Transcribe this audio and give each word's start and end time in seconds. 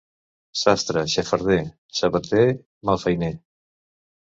Sastre, 0.61 1.03
xafarder; 1.15 1.59
sabater, 2.01 2.49
malfeiner. 2.91 3.33